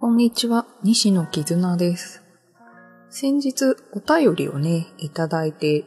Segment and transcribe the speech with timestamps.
[0.00, 2.22] こんにちは、西野絆です。
[3.10, 5.84] 先日お便りをね、いただいて、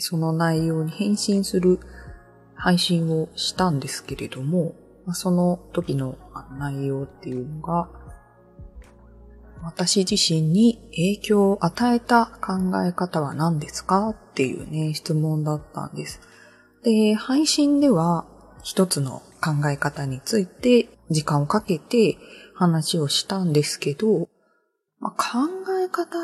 [0.00, 1.80] その内容に返信する
[2.54, 4.74] 配信をしたんですけれども、
[5.12, 6.16] その時の
[6.58, 7.90] 内容っていうのが、
[9.62, 12.54] 私自身に影響を与えた考
[12.86, 16.22] え方は何ですかっていうね、質問だったんです。
[16.84, 18.26] で、配信では
[18.66, 22.18] 一つの考え方について時間をかけて
[22.52, 24.28] 話をしたんですけど、
[24.98, 25.46] まあ、考
[25.84, 26.18] え方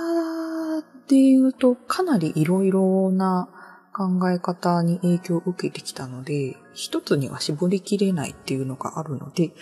[1.06, 3.48] で言うとかなりいろいろな
[3.95, 9.52] 考え方に影響を受けてきたので、一つには絞りきれないっていうのがあるので、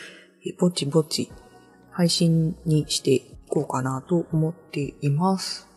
[0.58, 1.30] ぼちぼち
[1.90, 5.68] 配信にしていこうかなと思っています。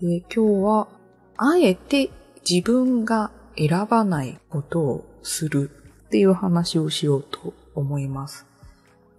[0.00, 0.88] 今日は、
[1.36, 2.10] あえて
[2.48, 5.79] 自分が選ばないことをする
[6.10, 8.44] っていう話をしようと思います。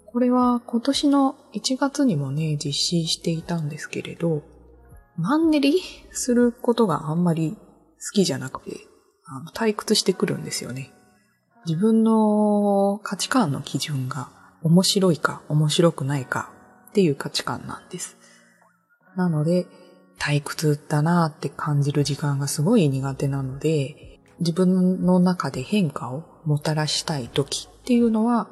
[0.08, 4.44] これは今年の1月にもね、実施していたんですけれど、
[5.16, 8.76] マンネリすることがあんまり好きじゃなくて、
[9.26, 10.92] あの退屈してくるんですよね。
[11.66, 14.28] 自分の価値観の基準が
[14.62, 16.52] 面白いか面白くないか
[16.90, 18.18] っていう価値観なんです。
[19.16, 19.66] なので、
[20.20, 28.48] 退屈だなって感じる時間がすごい苦手なので、自分の中で変化をもたらしたい時っていうのは、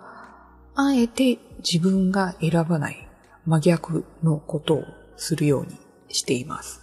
[0.75, 3.07] あえて自分が選ばない
[3.45, 4.83] 真逆のことを
[5.17, 5.77] するように
[6.09, 6.81] しています。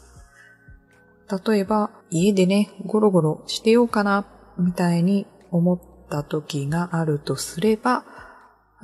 [1.47, 4.27] 例えば、家でね、ゴロゴロしてようかな、
[4.59, 8.05] みたいに思った時があるとすれば、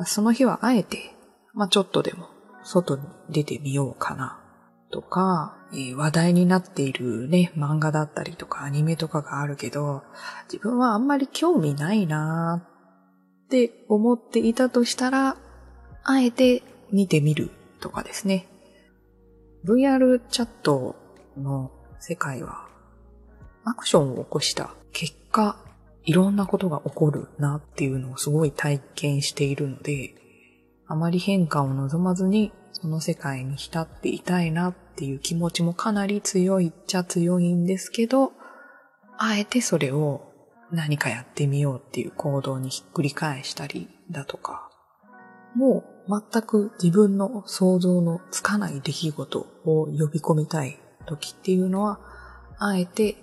[0.04, 1.14] その日はあえて、
[1.54, 2.28] まあ、ちょっとでも
[2.64, 4.41] 外に出てみようかな、
[4.92, 10.02] とか、えー、話題になっているね、漫画だったりとかアニメとかがあるけど、
[10.52, 12.62] 自分はあんまり興味ないな
[13.44, 15.36] って思っていたとしたら、
[16.04, 18.46] あえて見てみるとかですね。
[19.64, 20.94] VR チャット
[21.36, 22.68] の世界は、
[23.64, 25.56] アクションを起こした結果、
[26.04, 30.14] いろんなことが起こるなっていうのをすごい体験しているので、
[30.86, 38.32] あまり変化を望まずにその世界に浸っていたいなっっていう気持ちもかなり強いっちゃ強いんですけど、
[39.18, 40.32] あえてそれを
[40.70, 44.70] 何かやってみようっていう行動にひっくり返したりだとか、
[45.54, 52.00] もう全く自分の想像のつかない出来事を呼び込みたい時っていうのは、
[52.58, 53.16] あえて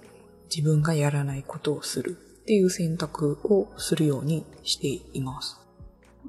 [0.54, 5.60] 自分がやらないことをするっていう選択をするようにしています。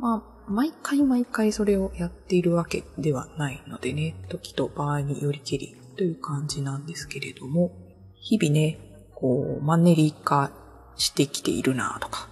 [0.00, 7.70] まあ、毎回毎回それをやっているわけではないのでね、時と場合によりけりという感じなんですけれども、
[8.16, 8.78] 日々ね、
[9.14, 10.50] こう、マンネリ化
[10.96, 12.28] してきているなとか、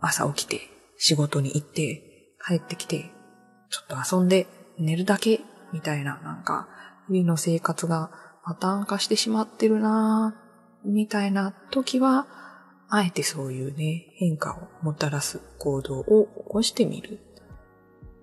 [0.00, 0.60] 朝起きて
[0.96, 3.10] 仕事に行って帰ってきて、
[3.70, 4.48] ちょっと遊んで
[4.78, 5.40] 寝るだけ
[5.72, 6.68] みたいななんか
[7.08, 8.10] 日々の生活が
[8.44, 10.34] パターン化してしまってるな
[10.84, 12.26] みたいな時は、
[12.94, 17.20] あえてそういうね、変化をもたらす行動を起こしてみる。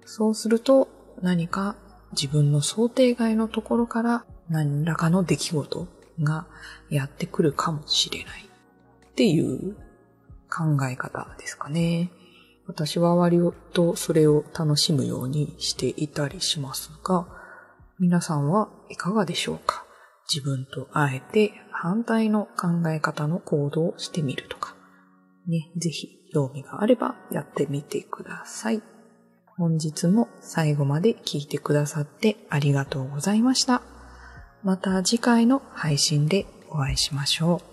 [0.05, 0.87] そうすると
[1.23, 1.75] 何か
[2.11, 5.87] 自分の想定外のところから何らかの出来事
[6.21, 6.45] が
[6.91, 8.47] やってくるかもしれない
[9.11, 9.75] っていう
[10.51, 12.11] 考え方ですかね。
[12.67, 13.39] 私は割
[13.73, 17.25] とそれを楽しむようにしていたりしますが、
[17.97, 19.83] 皆さんはいかがでしょうか
[20.31, 24.58] 自分とあえて反対の考え方の行動をしてみると。
[25.47, 28.81] ね、ぜひ興味があればやってみてください。
[29.57, 33.81] 本日も最後まで聞いてくださってありがとうございました。
[34.63, 37.68] また次回の配信でお会いしましょう。